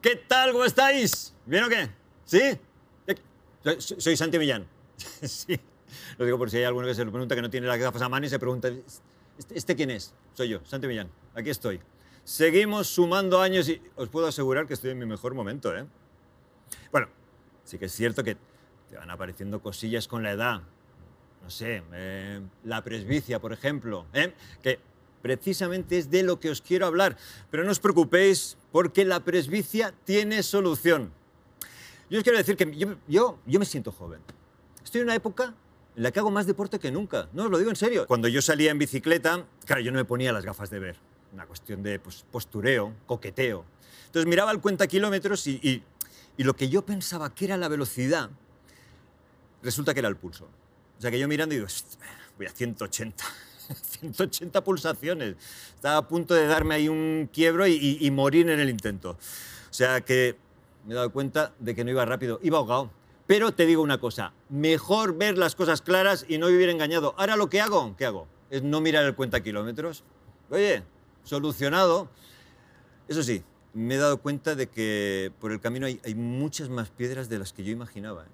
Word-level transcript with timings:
¿Qué 0.00 0.16
tal? 0.16 0.52
¿Cómo 0.52 0.64
estáis? 0.64 1.34
¿Bien 1.46 1.64
o 1.64 1.68
qué? 1.68 1.90
¿Sí? 2.24 2.58
Soy, 3.62 4.00
soy 4.00 4.16
Santi 4.16 4.38
Millán. 4.38 4.66
sí. 5.22 5.58
Lo 6.18 6.24
digo 6.24 6.38
por 6.38 6.50
si 6.50 6.58
hay 6.58 6.64
alguno 6.64 6.86
que 6.86 6.94
se 6.94 7.04
lo 7.04 7.10
pregunta 7.10 7.34
que 7.34 7.42
no 7.42 7.50
tiene 7.50 7.66
las 7.66 7.78
gafas 7.78 8.02
a 8.02 8.08
mano 8.08 8.26
y 8.26 8.28
se 8.28 8.38
pregunta, 8.38 8.68
¿este, 9.38 9.56
este 9.56 9.76
quién 9.76 9.90
es? 9.90 10.12
Soy 10.34 10.48
yo, 10.48 10.60
Santi 10.64 10.86
Millán. 10.86 11.10
Aquí 11.34 11.50
estoy. 11.50 11.80
Seguimos 12.24 12.88
sumando 12.88 13.40
años 13.40 13.68
y 13.68 13.80
os 13.96 14.08
puedo 14.08 14.26
asegurar 14.26 14.66
que 14.66 14.74
estoy 14.74 14.90
en 14.90 14.98
mi 14.98 15.06
mejor 15.06 15.34
momento, 15.34 15.76
¿eh? 15.76 15.86
Bueno, 16.90 17.08
sí 17.64 17.78
que 17.78 17.86
es 17.86 17.92
cierto 17.92 18.24
que 18.24 18.36
te 18.88 18.96
van 18.96 19.10
apareciendo 19.10 19.60
cosillas 19.60 20.08
con 20.08 20.22
la 20.22 20.32
edad. 20.32 20.62
No 21.42 21.50
sé, 21.50 21.82
eh, 21.92 22.40
la 22.64 22.82
presbicia, 22.82 23.38
por 23.40 23.52
ejemplo, 23.52 24.06
¿eh? 24.14 24.32
que 24.62 24.78
precisamente 25.24 25.96
es 25.96 26.10
de 26.10 26.22
lo 26.22 26.38
que 26.38 26.50
os 26.50 26.60
quiero 26.60 26.84
hablar. 26.84 27.16
Pero 27.50 27.64
no 27.64 27.70
os 27.70 27.80
preocupéis 27.80 28.58
porque 28.70 29.06
la 29.06 29.20
presbicia 29.20 29.94
tiene 30.04 30.42
solución. 30.42 31.10
Yo 32.10 32.18
os 32.18 32.24
quiero 32.24 32.36
decir 32.36 32.58
que 32.58 32.70
yo, 32.76 32.98
yo, 33.08 33.38
me 33.46 33.64
siento 33.64 33.90
joven. 33.90 34.20
Estoy 34.84 35.00
en 35.00 35.06
una 35.06 35.14
época 35.14 35.54
en 35.96 36.02
la 36.02 36.10
que 36.10 36.18
hago 36.20 36.30
más 36.30 36.46
deporte 36.46 36.78
que 36.78 36.92
nunca. 36.92 37.30
No, 37.32 37.44
os 37.44 37.50
lo 37.50 37.56
digo 37.56 37.70
en 37.70 37.76
serio. 37.76 38.06
Cuando 38.06 38.28
yo 38.28 38.42
salía 38.42 38.70
en 38.70 38.78
bicicleta, 38.78 39.46
claro, 39.64 39.80
yo 39.80 39.92
no 39.92 39.96
me 39.96 40.04
ponía 40.04 40.30
las 40.30 40.44
gafas 40.44 40.68
de 40.68 40.78
ver. 40.78 40.96
Una 41.32 41.46
cuestión 41.46 41.82
de 41.82 41.98
pues, 41.98 42.26
postureo, 42.30 42.92
coqueteo. 43.06 43.64
Entonces 44.04 44.28
miraba 44.28 44.52
el 44.52 44.60
cuenta 44.60 44.86
kilómetros 44.86 45.46
y, 45.46 45.58
y, 45.62 45.82
y 46.36 46.44
lo 46.44 46.54
que 46.54 46.68
yo 46.68 46.84
pensaba 46.84 47.34
que 47.34 47.46
era 47.46 47.56
la 47.56 47.68
velocidad, 47.68 48.28
resulta 49.62 49.94
que 49.94 50.00
era 50.00 50.08
el 50.10 50.16
pulso. 50.16 50.44
O 50.98 51.00
sea 51.00 51.10
que 51.10 51.18
yo 51.18 51.26
mirando 51.28 51.54
y 51.54 51.56
digo, 51.56 51.66
"Est, 51.66 51.94
voy 52.36 52.46
a 52.46 52.50
180. 52.50 53.24
180 54.00 54.62
pulsaciones. 54.64 55.36
Estaba 55.74 55.98
a 55.98 56.08
punto 56.08 56.34
de 56.34 56.46
darme 56.46 56.74
ahí 56.74 56.88
un 56.88 57.28
quiebro 57.32 57.66
y, 57.66 58.10
morir 58.10 58.50
en 58.50 58.60
el 58.60 58.70
intento. 58.70 59.10
O 59.10 59.72
sea 59.72 60.00
que 60.00 60.36
me 60.84 60.92
he 60.92 60.96
dado 60.96 61.12
cuenta 61.12 61.52
de 61.58 61.74
que 61.74 61.84
no 61.84 61.90
iba 61.90 62.04
rápido, 62.04 62.40
iba 62.42 62.58
ahogado. 62.58 62.90
Pero 63.26 63.52
te 63.52 63.64
digo 63.64 63.82
una 63.82 63.98
cosa, 63.98 64.32
mejor 64.50 65.16
ver 65.16 65.38
las 65.38 65.54
cosas 65.54 65.80
claras 65.80 66.26
y 66.28 66.36
no 66.38 66.48
vivir 66.48 66.68
engañado. 66.68 67.14
Ahora 67.16 67.36
lo 67.36 67.48
que 67.48 67.60
hago, 67.60 67.94
¿qué 67.96 68.04
hago? 68.04 68.28
Es 68.50 68.62
no 68.62 68.80
mirar 68.80 69.04
el 69.04 69.14
cuenta 69.14 69.42
kilómetros. 69.42 70.04
Oye, 70.50 70.82
solucionado. 71.22 72.08
Eso 73.08 73.22
sí, 73.22 73.42
me 73.72 73.94
he 73.94 73.98
dado 73.98 74.18
cuenta 74.18 74.54
de 74.54 74.68
que 74.68 75.32
por 75.40 75.52
el 75.52 75.60
camino 75.60 75.86
hay, 75.86 76.00
hay 76.04 76.14
muchas 76.14 76.68
más 76.68 76.90
piedras 76.90 77.28
de 77.28 77.38
las 77.38 77.52
que 77.52 77.64
yo 77.64 77.72
imaginaba. 77.72 78.24
¿eh? 78.24 78.28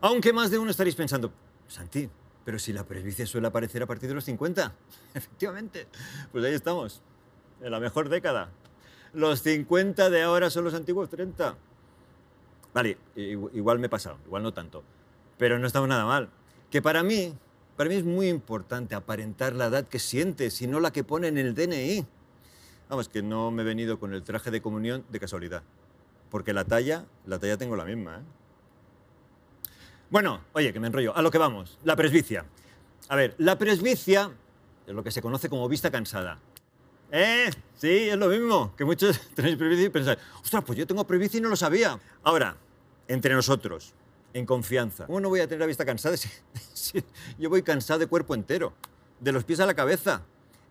Aunque 0.00 0.32
más 0.32 0.50
de 0.50 0.58
uno 0.58 0.70
estaréis 0.70 0.96
pensando, 0.96 1.32
Santi, 1.68 2.10
pero 2.44 2.58
si 2.58 2.72
la 2.72 2.84
presbicia 2.84 3.26
suele 3.26 3.46
aparecer 3.46 3.82
a 3.82 3.86
partir 3.86 4.08
de 4.08 4.14
los 4.14 4.24
50. 4.24 4.72
Efectivamente, 5.14 5.86
pues 6.30 6.44
ahí 6.44 6.54
estamos, 6.54 7.02
en 7.60 7.70
la 7.70 7.80
mejor 7.80 8.08
década. 8.08 8.50
Los 9.12 9.42
50 9.42 10.10
de 10.10 10.22
ahora 10.22 10.50
son 10.50 10.64
los 10.64 10.74
antiguos 10.74 11.10
30. 11.10 11.56
Vale, 12.74 12.96
igual 13.16 13.78
me 13.78 13.86
he 13.86 13.90
pasado, 13.90 14.18
igual 14.24 14.42
no 14.42 14.52
tanto, 14.54 14.82
pero 15.36 15.58
no 15.58 15.66
estamos 15.66 15.88
nada 15.88 16.06
mal. 16.06 16.30
Que 16.70 16.80
para 16.80 17.02
mí, 17.02 17.34
para 17.76 17.90
mí 17.90 17.96
es 17.96 18.04
muy 18.04 18.28
importante 18.28 18.94
aparentar 18.94 19.52
la 19.54 19.66
edad 19.66 19.86
que 19.86 19.98
sientes 19.98 20.60
y 20.62 20.66
no 20.66 20.80
la 20.80 20.90
que 20.90 21.04
pone 21.04 21.28
en 21.28 21.36
el 21.36 21.54
DNI. 21.54 22.06
Vamos, 22.88 23.08
que 23.08 23.22
no 23.22 23.50
me 23.50 23.62
he 23.62 23.64
venido 23.64 23.98
con 23.98 24.14
el 24.14 24.22
traje 24.22 24.50
de 24.50 24.62
comunión 24.62 25.04
de 25.10 25.20
casualidad, 25.20 25.62
porque 26.30 26.54
la 26.54 26.64
talla, 26.64 27.04
la 27.26 27.38
talla 27.38 27.58
tengo 27.58 27.76
la 27.76 27.84
misma, 27.84 28.16
¿eh? 28.16 28.41
Bueno, 30.12 30.44
oye, 30.52 30.74
que 30.74 30.78
me 30.78 30.88
enrollo. 30.88 31.16
A 31.16 31.22
lo 31.22 31.30
que 31.30 31.38
vamos. 31.38 31.78
La 31.84 31.96
presbicia. 31.96 32.44
A 33.08 33.16
ver, 33.16 33.34
la 33.38 33.56
presbicia 33.56 34.30
es 34.86 34.94
lo 34.94 35.02
que 35.02 35.10
se 35.10 35.22
conoce 35.22 35.48
como 35.48 35.66
vista 35.70 35.90
cansada. 35.90 36.38
¿Eh? 37.10 37.48
Sí, 37.78 38.10
es 38.10 38.18
lo 38.18 38.28
mismo. 38.28 38.76
Que 38.76 38.84
muchos 38.84 39.18
tenéis 39.34 39.56
presbicia 39.56 39.86
y 39.86 39.88
pensáis, 39.88 40.18
ostras, 40.42 40.64
pues 40.66 40.78
yo 40.78 40.86
tengo 40.86 41.06
presbicia 41.06 41.38
y 41.38 41.40
no 41.40 41.48
lo 41.48 41.56
sabía. 41.56 41.98
Ahora, 42.24 42.58
entre 43.08 43.34
nosotros, 43.34 43.94
en 44.34 44.44
confianza. 44.44 45.06
¿Cómo 45.06 45.18
no 45.18 45.30
voy 45.30 45.40
a 45.40 45.46
tener 45.46 45.60
la 45.60 45.66
vista 45.66 45.86
cansada 45.86 46.14
si, 46.18 46.28
si 46.74 47.02
yo 47.38 47.48
voy 47.48 47.62
cansado 47.62 47.98
de 47.98 48.06
cuerpo 48.06 48.34
entero? 48.34 48.74
De 49.18 49.32
los 49.32 49.44
pies 49.44 49.60
a 49.60 49.66
la 49.66 49.72
cabeza. 49.72 50.20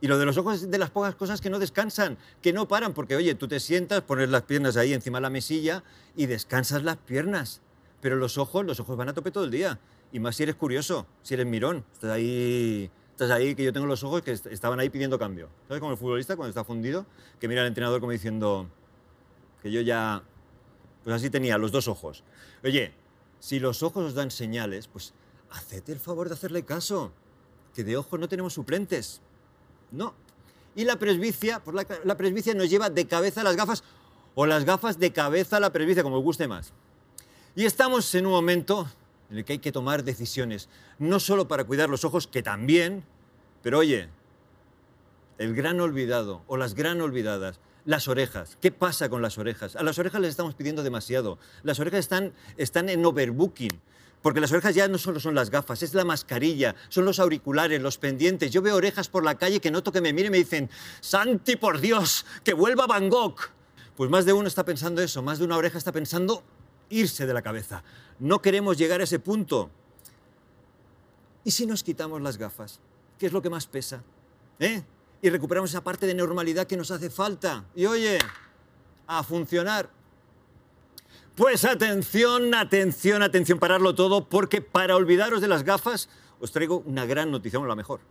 Y 0.01 0.07
lo 0.07 0.19
de 0.19 0.25
los 0.27 0.37
ojos 0.37 0.61
es 0.61 0.69
de 0.69 0.77
las 0.77 0.91
pocas 0.91 1.15
cosas 1.15 1.41
que 1.41 1.49
no 1.49 1.57
descansan, 1.57 2.19
que 2.43 2.53
no 2.53 2.67
paran, 2.67 2.93
porque 2.93 3.15
oye, 3.15 3.33
tú 3.33 3.47
te 3.47 3.59
sientas, 3.59 4.01
pones 4.01 4.29
las 4.29 4.43
piernas 4.43 4.77
ahí 4.77 4.93
encima 4.93 5.17
de 5.17 5.23
la 5.23 5.29
mesilla 5.31 5.83
y 6.15 6.27
descansas 6.27 6.83
las 6.83 6.97
piernas. 6.97 7.61
Pero 8.01 8.15
los 8.15 8.37
ojos, 8.37 8.65
los 8.65 8.79
ojos 8.79 8.97
van 8.97 9.09
a 9.09 9.13
tope 9.13 9.31
todo 9.31 9.43
el 9.43 9.51
día. 9.51 9.79
Y 10.11 10.19
más 10.19 10.35
si 10.35 10.43
eres 10.43 10.55
curioso, 10.55 11.05
si 11.21 11.35
eres 11.35 11.45
mirón. 11.45 11.85
Estás 11.93 12.11
ahí, 12.11 12.89
estás 13.11 13.29
ahí 13.31 13.55
que 13.55 13.63
yo 13.63 13.71
tengo 13.71 13.85
los 13.85 14.03
ojos 14.03 14.21
que 14.23 14.31
est- 14.31 14.47
estaban 14.47 14.79
ahí 14.79 14.89
pidiendo 14.89 15.17
cambio. 15.19 15.49
¿Sabes? 15.67 15.79
Como 15.79 15.91
el 15.93 15.97
futbolista 15.97 16.35
cuando 16.35 16.49
está 16.49 16.63
fundido, 16.63 17.05
que 17.39 17.47
mira 17.47 17.61
al 17.61 17.67
entrenador 17.67 17.99
como 17.99 18.11
diciendo 18.11 18.67
que 19.61 19.71
yo 19.71 19.81
ya... 19.81 20.23
Pues 21.03 21.15
así 21.15 21.29
tenía 21.29 21.57
los 21.57 21.71
dos 21.71 21.87
ojos. 21.87 22.23
Oye, 22.63 22.93
si 23.39 23.59
los 23.59 23.81
ojos 23.83 24.03
os 24.05 24.13
dan 24.13 24.29
señales, 24.31 24.87
pues 24.87 25.13
haced 25.51 25.89
el 25.89 25.99
favor 25.99 26.27
de 26.27 26.35
hacerle 26.35 26.63
caso. 26.63 27.11
Que 27.73 27.83
de 27.83 27.97
ojos 27.97 28.19
no 28.19 28.27
tenemos 28.27 28.53
suplentes. 28.53 29.21
No. 29.91 30.13
Y 30.75 30.85
la 30.85 30.97
presbicia, 30.97 31.59
pues 31.63 31.75
la, 31.75 31.85
la 32.03 32.17
presbicia 32.17 32.53
nos 32.53 32.69
lleva 32.69 32.89
de 32.89 33.05
cabeza 33.07 33.43
las 33.43 33.55
gafas 33.55 33.83
o 34.35 34.45
las 34.45 34.63
gafas 34.65 34.99
de 34.99 35.11
cabeza 35.11 35.57
a 35.57 35.59
la 35.59 35.71
presbicia, 35.71 36.03
como 36.03 36.17
os 36.17 36.23
guste 36.23 36.47
más. 36.47 36.73
Y 37.53 37.65
estamos 37.65 38.15
en 38.15 38.25
un 38.25 38.31
momento 38.31 38.87
en 39.29 39.39
el 39.39 39.45
que 39.45 39.53
hay 39.53 39.59
que 39.59 39.73
tomar 39.73 40.03
decisiones, 40.05 40.69
no 40.99 41.19
solo 41.19 41.47
para 41.49 41.65
cuidar 41.65 41.89
los 41.89 42.05
ojos, 42.05 42.27
que 42.27 42.41
también, 42.41 43.03
pero 43.61 43.79
oye, 43.79 44.07
el 45.37 45.53
gran 45.53 45.81
olvidado 45.81 46.43
o 46.47 46.55
las 46.55 46.75
gran 46.75 47.01
olvidadas, 47.01 47.59
las 47.83 48.07
orejas. 48.07 48.57
¿Qué 48.61 48.71
pasa 48.71 49.09
con 49.09 49.21
las 49.21 49.37
orejas? 49.37 49.75
A 49.75 49.83
las 49.83 49.99
orejas 49.99 50.21
les 50.21 50.29
estamos 50.29 50.55
pidiendo 50.55 50.81
demasiado. 50.81 51.39
Las 51.63 51.79
orejas 51.79 51.99
están, 51.99 52.33
están 52.57 52.87
en 52.87 53.05
overbooking. 53.05 53.81
Porque 54.21 54.39
las 54.39 54.51
orejas 54.51 54.75
ya 54.75 54.87
no 54.87 54.99
solo 54.99 55.19
son 55.19 55.33
las 55.33 55.49
gafas, 55.49 55.81
es 55.81 55.95
la 55.95 56.05
mascarilla, 56.05 56.75
son 56.89 57.05
los 57.05 57.19
auriculares, 57.19 57.81
los 57.81 57.97
pendientes. 57.97 58.51
Yo 58.51 58.61
veo 58.61 58.75
orejas 58.75 59.09
por 59.09 59.23
la 59.23 59.35
calle 59.35 59.59
que 59.59 59.71
noto 59.71 59.91
que 59.91 59.99
me 59.99 60.13
miren 60.13 60.27
y 60.27 60.33
me 60.33 60.37
dicen, 60.37 60.69
Santi, 60.99 61.55
por 61.55 61.81
Dios, 61.81 62.25
que 62.43 62.53
vuelva 62.53 62.85
Van 62.85 63.09
Gogh. 63.09 63.35
Pues 63.97 64.11
más 64.11 64.25
de 64.25 64.33
uno 64.33 64.47
está 64.47 64.63
pensando 64.63 65.01
eso, 65.01 65.23
más 65.23 65.39
de 65.39 65.45
una 65.45 65.57
oreja 65.57 65.79
está 65.79 65.91
pensando 65.91 66.43
irse 66.91 67.25
de 67.25 67.33
la 67.33 67.41
cabeza. 67.41 67.83
No 68.19 68.41
queremos 68.41 68.77
llegar 68.77 69.01
a 69.01 69.05
ese 69.05 69.17
punto. 69.17 69.71
¿Y 71.43 71.51
si 71.51 71.65
nos 71.65 71.83
quitamos 71.83 72.21
las 72.21 72.37
gafas? 72.37 72.79
¿Qué 73.17 73.25
es 73.25 73.33
lo 73.33 73.41
que 73.41 73.49
más 73.49 73.65
pesa? 73.65 74.03
¿Eh? 74.59 74.83
Y 75.21 75.29
recuperamos 75.29 75.71
esa 75.71 75.83
parte 75.83 76.05
de 76.05 76.13
normalidad 76.13 76.67
que 76.67 76.77
nos 76.77 76.91
hace 76.91 77.09
falta. 77.09 77.65
Y 77.75 77.85
oye, 77.85 78.19
a 79.07 79.23
funcionar. 79.23 79.89
Pues 81.35 81.65
atención, 81.65 82.53
atención, 82.53 83.23
atención, 83.23 83.57
pararlo 83.57 83.95
todo, 83.95 84.27
porque 84.27 84.61
para 84.61 84.95
olvidaros 84.95 85.41
de 85.41 85.47
las 85.47 85.63
gafas 85.63 86.09
os 86.39 86.51
traigo 86.51 86.83
una 86.85 87.05
gran 87.05 87.31
noticia, 87.31 87.57
bueno, 87.57 87.69
la 87.69 87.75
mejor. 87.75 88.01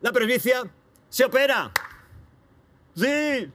La 0.00 0.12
presbicia 0.12 0.62
se 1.08 1.24
opera. 1.24 1.72
Sí. 2.94 3.50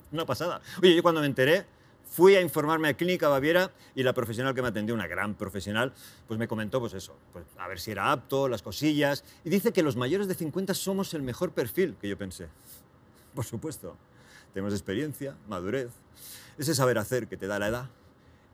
Una 0.12 0.26
pasada. 0.26 0.60
Oye, 0.80 0.94
yo 0.94 1.02
cuando 1.02 1.20
me 1.20 1.26
enteré, 1.26 1.66
fui 2.12 2.36
a 2.36 2.42
informarme 2.42 2.88
a 2.88 2.94
Clínica 2.94 3.28
Baviera 3.28 3.72
y 3.94 4.02
la 4.02 4.12
profesional 4.12 4.54
que 4.54 4.60
me 4.60 4.68
atendió, 4.68 4.94
una 4.94 5.06
gran 5.06 5.34
profesional, 5.34 5.94
pues 6.28 6.38
me 6.38 6.46
comentó 6.46 6.78
pues 6.78 6.92
eso, 6.92 7.16
pues 7.32 7.46
a 7.56 7.66
ver 7.66 7.80
si 7.80 7.90
era 7.90 8.12
apto, 8.12 8.48
las 8.48 8.60
cosillas, 8.60 9.24
y 9.44 9.48
dice 9.48 9.72
que 9.72 9.82
los 9.82 9.96
mayores 9.96 10.28
de 10.28 10.34
50 10.34 10.74
somos 10.74 11.14
el 11.14 11.22
mejor 11.22 11.52
perfil, 11.52 11.96
que 11.98 12.08
yo 12.08 12.18
pensé. 12.18 12.48
Por 13.34 13.46
supuesto, 13.46 13.96
tenemos 14.52 14.74
experiencia, 14.74 15.36
madurez, 15.48 15.90
ese 16.58 16.74
saber 16.74 16.98
hacer 16.98 17.28
que 17.28 17.38
te 17.38 17.46
da 17.46 17.58
la 17.58 17.68
edad. 17.68 17.90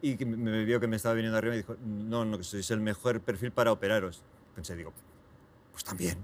Y 0.00 0.14
me 0.24 0.64
vio 0.64 0.78
que 0.78 0.86
me 0.86 0.94
estaba 0.94 1.16
viniendo 1.16 1.36
arriba 1.36 1.54
y 1.54 1.58
dijo, 1.58 1.76
no, 1.84 2.24
no, 2.24 2.38
que 2.38 2.44
sois 2.44 2.70
el 2.70 2.78
mejor 2.78 3.20
perfil 3.20 3.50
para 3.50 3.72
operaros. 3.72 4.22
Pensé, 4.54 4.76
digo, 4.76 4.92
pues 5.72 5.82
también, 5.82 6.18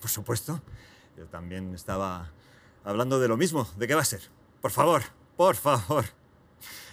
por 0.00 0.10
supuesto. 0.10 0.60
Yo 1.16 1.26
también 1.26 1.72
estaba 1.76 2.32
hablando 2.82 3.20
de 3.20 3.28
lo 3.28 3.36
mismo, 3.36 3.68
¿de 3.78 3.86
qué 3.86 3.94
va 3.94 4.00
a 4.00 4.04
ser? 4.04 4.22
Por 4.60 4.72
favor, 4.72 5.02
por 5.36 5.54
favor. 5.54 6.04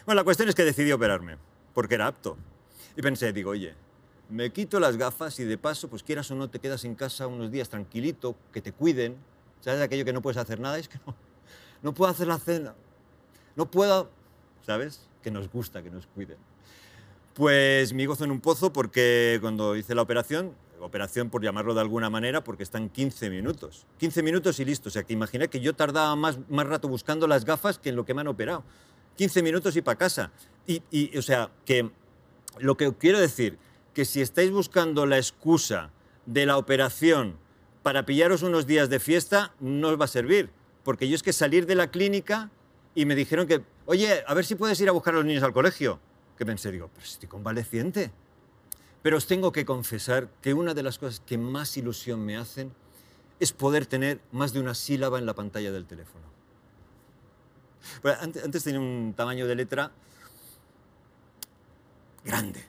Bueno, 0.05 0.19
la 0.19 0.23
cuestión 0.23 0.49
es 0.49 0.55
que 0.55 0.63
decidí 0.63 0.91
operarme, 0.91 1.37
porque 1.73 1.95
era 1.95 2.07
apto. 2.07 2.37
Y 2.95 3.01
pensé, 3.01 3.31
digo, 3.33 3.51
oye, 3.51 3.75
me 4.29 4.51
quito 4.51 4.79
las 4.79 4.97
gafas 4.97 5.39
y 5.39 5.43
de 5.43 5.57
paso, 5.57 5.89
pues 5.89 6.03
quieras 6.03 6.29
o 6.31 6.35
no, 6.35 6.49
te 6.49 6.59
quedas 6.59 6.85
en 6.85 6.95
casa 6.95 7.27
unos 7.27 7.51
días 7.51 7.69
tranquilito, 7.69 8.35
que 8.51 8.61
te 8.61 8.71
cuiden. 8.71 9.17
¿Sabes 9.59 9.81
aquello 9.81 10.05
que 10.05 10.13
no 10.13 10.21
puedes 10.21 10.37
hacer 10.37 10.59
nada? 10.59 10.77
Es 10.79 10.87
que 10.87 10.99
no, 11.05 11.15
no 11.83 11.93
puedo 11.93 12.11
hacer 12.11 12.27
la 12.27 12.39
cena. 12.39 12.73
No 13.55 13.69
puedo, 13.69 14.09
¿sabes? 14.65 15.07
Que 15.21 15.29
nos 15.29 15.49
gusta 15.51 15.83
que 15.83 15.91
nos 15.91 16.07
cuiden. 16.07 16.37
Pues 17.33 17.93
mi 17.93 18.05
gozo 18.05 18.23
en 18.23 18.31
un 18.31 18.41
pozo 18.41 18.73
porque 18.73 19.37
cuando 19.41 19.75
hice 19.75 19.95
la 19.95 20.01
operación, 20.01 20.53
operación 20.79 21.29
por 21.29 21.43
llamarlo 21.43 21.73
de 21.73 21.81
alguna 21.81 22.09
manera, 22.09 22.43
porque 22.43 22.63
están 22.63 22.89
15 22.89 23.29
minutos. 23.29 23.85
15 23.99 24.23
minutos 24.23 24.59
y 24.59 24.65
listo. 24.65 24.89
O 24.89 24.91
sea, 24.91 25.03
que 25.03 25.13
imaginé 25.13 25.47
que 25.47 25.59
yo 25.59 25.75
tardaba 25.75 26.15
más, 26.15 26.39
más 26.49 26.67
rato 26.67 26.87
buscando 26.87 27.27
las 27.27 27.45
gafas 27.45 27.77
que 27.77 27.89
en 27.89 27.95
lo 27.95 28.05
que 28.05 28.13
me 28.13 28.21
han 28.21 28.27
operado. 28.27 28.63
15 29.21 29.43
minutos 29.43 29.75
y 29.75 29.83
para 29.83 29.99
casa. 29.99 30.31
Y, 30.65 30.81
y, 30.89 31.15
o 31.15 31.21
sea, 31.21 31.51
que 31.63 31.91
lo 32.57 32.75
que 32.75 32.91
quiero 32.95 33.19
decir, 33.19 33.59
que 33.93 34.03
si 34.03 34.19
estáis 34.19 34.49
buscando 34.49 35.05
la 35.05 35.17
excusa 35.17 35.91
de 36.25 36.47
la 36.47 36.57
operación 36.57 37.37
para 37.83 38.03
pillaros 38.03 38.41
unos 38.41 38.65
días 38.65 38.89
de 38.89 38.99
fiesta, 38.99 39.53
no 39.59 39.89
os 39.89 40.01
va 40.01 40.05
a 40.05 40.07
servir. 40.07 40.49
Porque 40.83 41.07
yo 41.07 41.13
es 41.13 41.21
que 41.21 41.33
salir 41.33 41.67
de 41.67 41.75
la 41.75 41.91
clínica 41.91 42.49
y 42.95 43.05
me 43.05 43.13
dijeron 43.13 43.45
que, 43.45 43.61
oye, 43.85 44.23
a 44.25 44.33
ver 44.33 44.43
si 44.43 44.55
puedes 44.55 44.81
ir 44.81 44.89
a 44.89 44.91
buscar 44.91 45.13
a 45.13 45.17
los 45.17 45.25
niños 45.27 45.43
al 45.43 45.53
colegio. 45.53 45.99
Que 46.35 46.43
pensé, 46.43 46.71
digo, 46.71 46.89
pero 46.91 47.05
estoy 47.05 47.29
convaleciente. 47.29 48.11
Pero 49.03 49.17
os 49.17 49.27
tengo 49.27 49.51
que 49.51 49.65
confesar 49.65 50.29
que 50.41 50.55
una 50.55 50.73
de 50.73 50.81
las 50.81 50.97
cosas 50.97 51.21
que 51.23 51.37
más 51.37 51.77
ilusión 51.77 52.25
me 52.25 52.37
hacen 52.37 52.73
es 53.39 53.53
poder 53.53 53.85
tener 53.85 54.19
más 54.31 54.51
de 54.51 54.61
una 54.61 54.73
sílaba 54.73 55.19
en 55.19 55.27
la 55.27 55.35
pantalla 55.35 55.71
del 55.71 55.85
teléfono. 55.85 56.25
Antes, 58.21 58.43
antes 58.43 58.63
tenía 58.63 58.79
un 58.79 59.13
tamaño 59.15 59.47
de 59.47 59.55
letra 59.55 59.91
grande, 62.23 62.63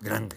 grande. 0.00 0.36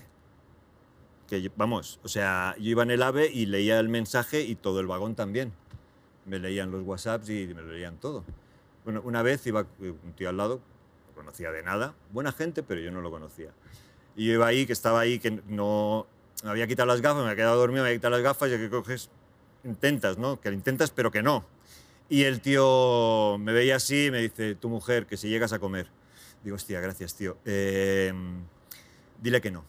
Que, 1.27 1.41
yo- 1.41 1.51
vamos, 1.55 1.99
o 2.03 2.07
sea, 2.07 2.55
yo 2.57 2.69
iba 2.71 2.83
en 2.83 2.91
el 2.91 3.01
AVE 3.01 3.31
y 3.31 3.45
leía 3.45 3.79
el 3.79 3.89
mensaje 3.89 4.41
y 4.41 4.55
todo 4.55 4.79
el 4.81 4.87
vagón 4.87 5.15
también. 5.15 5.53
Me 6.25 6.39
leían 6.39 6.71
los 6.71 6.83
WhatsApps 6.83 7.29
y 7.29 7.47
me 7.47 7.61
lo 7.61 7.71
leían 7.71 7.97
todo. 7.97 8.23
Bueno, 8.83 9.01
una 9.03 9.21
vez 9.21 9.45
iba 9.47 9.65
un 9.79 10.13
tío 10.15 10.29
al 10.29 10.37
lado, 10.37 10.59
no 11.09 11.15
conocía 11.15 11.51
de 11.51 11.63
nada, 11.63 11.93
buena 12.11 12.31
gente, 12.31 12.63
pero 12.63 12.81
yo 12.81 12.91
no 12.91 13.01
lo 13.01 13.09
conocía. 13.11 13.51
Y 14.15 14.27
yo 14.27 14.33
iba 14.33 14.47
ahí, 14.47 14.65
que 14.65 14.73
estaba 14.73 14.99
ahí, 14.99 15.19
que 15.19 15.41
no... 15.47 16.05
Me 16.43 16.49
había 16.49 16.67
quitado 16.67 16.87
las 16.87 17.01
gafas, 17.01 17.17
me 17.23 17.29
había 17.29 17.35
quedado 17.37 17.57
dormido, 17.57 17.83
me 17.83 17.89
había 17.89 17.99
quitado 17.99 18.11
las 18.15 18.23
gafas 18.23 18.49
y 18.49 18.57
que 18.57 18.69
coges, 18.69 19.09
intentas, 19.63 20.17
¿no? 20.17 20.41
Que 20.41 20.49
lo 20.49 20.55
intentas, 20.55 20.89
pero 20.91 21.11
que 21.11 21.21
no. 21.21 21.45
Y 22.11 22.25
el 22.25 22.41
tío 22.41 23.37
me 23.39 23.53
veía 23.53 23.77
así 23.77 24.07
y 24.07 24.11
me 24.11 24.19
dice, 24.19 24.55
tu 24.55 24.67
mujer, 24.67 25.05
que 25.05 25.15
si 25.15 25.29
llegas 25.29 25.53
a 25.53 25.59
comer. 25.59 25.87
Digo, 26.43 26.57
hostia, 26.57 26.81
gracias, 26.81 27.15
tío. 27.15 27.37
Eh, 27.45 28.11
dile 29.21 29.39
que 29.39 29.49
no. 29.49 29.63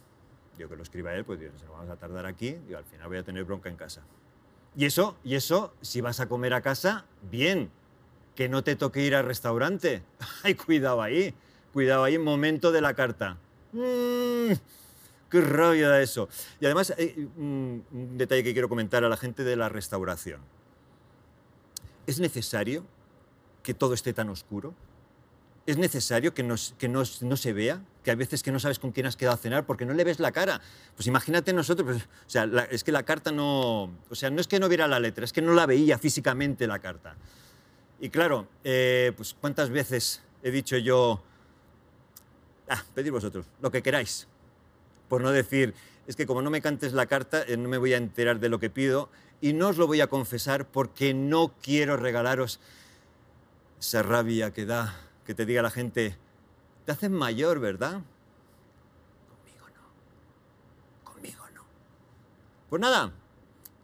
Digo, 0.59 0.69
que 0.69 0.75
lo 0.75 0.83
escriba 0.83 1.15
él, 1.15 1.25
pues 1.25 1.39
digo, 1.39 1.53
se 1.57 1.67
lo 1.67 1.75
vamos 1.75 1.89
a 1.89 1.95
tardar 1.95 2.27
aquí. 2.27 2.57
Digo, 2.67 2.79
al 2.79 2.85
final 2.85 3.07
voy 3.07 3.19
a 3.19 3.23
tener 3.23 3.45
bronca 3.45 3.69
en 3.69 3.77
casa. 3.77 4.03
Y 4.75 4.87
eso, 4.87 5.17
y 5.23 5.37
eso, 5.37 5.73
si 5.83 6.01
vas 6.01 6.19
a 6.19 6.29
comer 6.29 6.53
a 6.53 6.63
casa, 6.63 7.05
bien. 7.31 7.71
Que 8.35 8.49
no 8.49 8.65
te 8.65 8.75
toque 8.75 9.07
ir 9.07 9.15
al 9.15 9.25
restaurante. 9.25 10.03
Ay, 10.43 10.57
cuidado 10.57 11.01
ahí. 11.01 11.33
Cuidado 11.73 12.03
ahí, 12.03 12.19
momento 12.19 12.73
de 12.73 12.81
la 12.81 12.95
carta. 12.95 13.37
Mm, 13.71 14.55
qué 15.31 15.41
rabia 15.43 15.89
da 15.89 16.03
eso. 16.03 16.29
Y 16.59 16.65
además, 16.65 16.93
hay 16.99 17.31
un, 17.37 17.85
un 17.93 18.19
detalle 18.19 18.43
que 18.43 18.53
quiero 18.53 18.69
comentar 18.69 19.05
a 19.05 19.09
la 19.09 19.17
gente 19.17 19.45
de 19.45 19.55
la 19.55 19.69
restauración. 19.69 20.41
¿Es 22.07 22.21
necesario 22.21 22.85
que 23.63 23.75
todo 23.75 23.95
esté 23.95 24.13
tan 24.13 24.29
oscuro? 24.29 24.75
¿Es 25.67 25.77
necesario 25.79 26.35
que, 26.35 26.43
nos- 26.43 26.75
no 27.23 27.37
se 27.37 27.53
vea? 27.53 27.81
Que 28.03 28.11
hay 28.11 28.17
veces 28.17 28.43
que 28.43 28.51
no 28.51 28.59
sabes 28.59 28.81
con 28.81 28.91
quién 28.91 29.07
has 29.07 29.17
quedado 29.17 29.35
a 29.35 29.39
cenar 29.39 29.65
porque 29.65 29.85
no 29.85 29.95
le 29.95 30.03
ves 30.03 30.19
la 30.19 30.33
cara. 30.33 30.61
Pues 30.97 31.07
imagínate 31.07 31.53
nosotros, 31.53 31.87
pues, 31.87 32.03
o 32.03 32.31
sea, 32.31 32.45
es 32.71 32.83
que 32.83 32.91
la 32.91 33.05
carta 33.05 33.31
no... 33.31 33.85
O 34.11 34.15
sea, 34.15 34.31
no 34.31 34.41
es 34.41 34.49
que 34.49 34.59
no 34.59 34.69
viera 34.69 34.89
la 34.89 34.99
letra, 34.99 35.25
es 35.25 35.33
que 35.33 35.43
no 35.43 35.53
la 35.55 35.67
veía 35.67 35.99
físicamente 35.99 36.67
la 36.67 36.81
carta. 36.81 37.17
Y 38.01 38.11
claro, 38.11 38.49
eh, 38.65 39.13
pues 39.17 39.37
cuántas 39.41 39.71
veces 39.71 40.23
he 40.43 40.51
dicho 40.51 40.77
yo, 40.77 41.23
ah, 42.69 42.83
pedid 42.95 43.13
vosotros, 43.13 43.47
lo 43.61 43.71
que 43.71 43.83
queráis. 43.83 44.27
Por 45.09 45.21
no 45.23 45.31
decir, 45.31 45.75
es 46.09 46.17
que 46.17 46.27
como 46.27 46.43
no 46.43 46.51
me 46.51 46.61
cantes 46.61 46.93
la 46.95 47.07
carta, 47.07 47.45
eh, 47.47 47.57
no 47.57 47.69
me 47.69 47.79
voy 47.79 47.95
a 47.95 47.99
enterar 47.99 48.41
de 48.41 48.49
lo 48.49 48.59
que 48.59 48.71
pido 48.71 49.09
y 49.43 49.53
no 49.53 49.69
os 49.69 49.77
lo 49.77 49.89
voy 49.89 50.01
a 50.01 50.07
confesar 50.07 50.67
porque 50.67 51.13
no 51.13 51.53
quiero 51.61 51.99
regalaros 51.99 52.61
esa 53.81 54.03
rabia 54.03 54.55
que 54.55 54.65
da, 54.65 54.95
que 55.27 55.35
te 55.35 55.45
diga 55.45 55.61
la 55.61 55.71
gente, 55.71 56.17
te 56.87 56.93
haces 56.93 57.11
mayor, 57.11 57.59
¿verdad? 57.59 58.01
Conmigo 59.29 59.67
no. 59.75 61.13
Conmigo 61.13 61.45
no. 61.53 61.65
Pues 62.71 62.81
nada, 62.81 63.13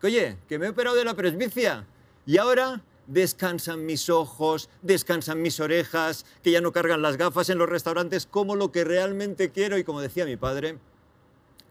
que 0.01 0.07
oye, 0.07 0.39
que 0.49 0.61
me 0.61 0.67
he 0.67 0.71
operado 0.71 0.95
de 0.95 1.05
la 1.05 1.15
presbicia 1.15 1.85
y 2.25 2.39
ahora 2.39 2.81
descansan 3.09 3.85
mis 3.85 4.09
ojos, 4.11 4.71
descansan 4.83 5.43
mis 5.43 5.59
orejas, 5.59 6.25
que 6.45 6.53
ya 6.53 6.61
no 6.61 6.71
cargan 6.71 7.03
las 7.03 7.17
gafas 7.17 7.49
en 7.49 7.59
los 7.59 7.69
restaurantes 7.69 8.27
como 8.27 8.55
lo 8.55 8.71
que 8.71 8.85
realmente 8.85 9.51
quiero 9.51 9.77
y 9.77 9.83
como 9.83 10.01
decía 10.01 10.25
mi 10.25 10.37
padre, 10.37 10.79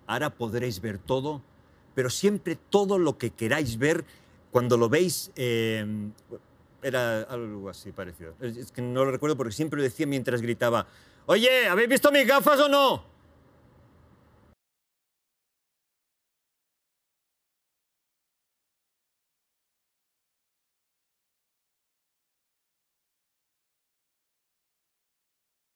ahora 0.08 0.32
podréis 0.32 0.82
ver 0.82 0.98
todo, 0.98 1.42
pero 1.98 2.12
siempre 2.12 2.56
todo 2.70 3.00
lo 3.00 3.18
que 3.18 3.32
queráis 3.32 3.80
ver 3.80 4.06
cuando 4.52 4.78
lo 4.78 4.88
veis. 4.88 5.32
eh, 5.36 5.84
era 6.84 7.22
algo 7.24 7.72
así 7.72 7.92
parecido. 7.92 8.36
Es 8.40 8.72
que 8.72 8.84
no 8.84 9.04
lo 9.04 9.10
recuerdo 9.10 9.36
porque 9.36 9.52
siempre 9.52 9.78
lo 9.78 9.84
decía 9.84 10.06
mientras 10.06 10.44
gritaba, 10.44 10.86
oye, 11.26 11.68
¿habéis 11.68 11.90
visto 11.90 12.12
mis 12.12 12.28
gafas 12.28 12.60
o 12.60 12.70
no? 12.70 13.04